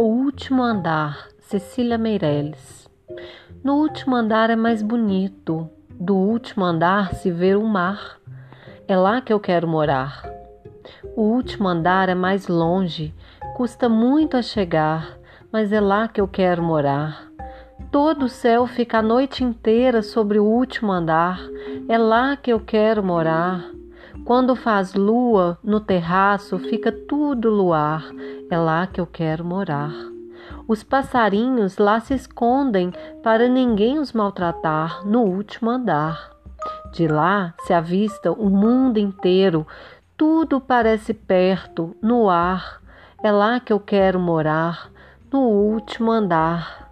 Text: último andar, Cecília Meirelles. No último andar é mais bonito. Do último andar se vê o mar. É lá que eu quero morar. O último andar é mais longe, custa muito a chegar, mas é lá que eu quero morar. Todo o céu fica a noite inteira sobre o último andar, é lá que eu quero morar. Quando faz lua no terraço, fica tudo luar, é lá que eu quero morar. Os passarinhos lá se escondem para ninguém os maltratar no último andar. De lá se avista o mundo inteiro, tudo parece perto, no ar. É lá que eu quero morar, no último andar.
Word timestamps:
último 0.00 0.62
andar, 0.62 1.28
Cecília 1.40 1.96
Meirelles. 1.96 2.88
No 3.64 3.76
último 3.76 4.14
andar 4.14 4.50
é 4.50 4.56
mais 4.56 4.82
bonito. 4.82 5.70
Do 5.88 6.14
último 6.16 6.64
andar 6.64 7.14
se 7.14 7.30
vê 7.30 7.54
o 7.54 7.64
mar. 7.64 8.18
É 8.86 8.96
lá 8.96 9.20
que 9.20 9.32
eu 9.32 9.40
quero 9.40 9.66
morar. 9.66 10.22
O 11.16 11.22
último 11.22 11.66
andar 11.66 12.08
é 12.08 12.14
mais 12.14 12.46
longe, 12.46 13.14
custa 13.56 13.88
muito 13.88 14.36
a 14.36 14.42
chegar, 14.42 15.18
mas 15.50 15.72
é 15.72 15.80
lá 15.80 16.06
que 16.08 16.20
eu 16.20 16.28
quero 16.28 16.62
morar. 16.62 17.32
Todo 17.90 18.26
o 18.26 18.28
céu 18.28 18.66
fica 18.66 18.98
a 18.98 19.02
noite 19.02 19.42
inteira 19.42 20.02
sobre 20.02 20.38
o 20.38 20.44
último 20.44 20.92
andar, 20.92 21.40
é 21.88 21.96
lá 21.96 22.36
que 22.36 22.52
eu 22.52 22.60
quero 22.60 23.02
morar. 23.02 23.75
Quando 24.24 24.56
faz 24.56 24.94
lua 24.94 25.58
no 25.62 25.80
terraço, 25.80 26.58
fica 26.58 26.90
tudo 26.90 27.48
luar, 27.48 28.04
é 28.50 28.58
lá 28.58 28.86
que 28.86 29.00
eu 29.00 29.06
quero 29.06 29.44
morar. 29.44 29.92
Os 30.68 30.82
passarinhos 30.82 31.78
lá 31.78 32.00
se 32.00 32.14
escondem 32.14 32.92
para 33.22 33.48
ninguém 33.48 33.98
os 33.98 34.12
maltratar 34.12 35.06
no 35.06 35.22
último 35.22 35.70
andar. 35.70 36.30
De 36.92 37.06
lá 37.06 37.54
se 37.60 37.72
avista 37.72 38.32
o 38.32 38.50
mundo 38.50 38.98
inteiro, 38.98 39.66
tudo 40.16 40.60
parece 40.60 41.14
perto, 41.14 41.94
no 42.02 42.28
ar. 42.28 42.80
É 43.22 43.30
lá 43.30 43.60
que 43.60 43.72
eu 43.72 43.78
quero 43.78 44.18
morar, 44.18 44.90
no 45.32 45.40
último 45.40 46.10
andar. 46.10 46.85